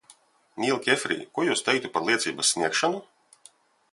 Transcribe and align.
Nīl 0.63 0.79
Kefrij, 0.85 1.19
ko 1.35 1.43
jūs 1.49 1.61
teiktu 1.69 1.93
par 1.97 2.07
liecības 2.09 2.53
sniegšanu? 2.55 3.05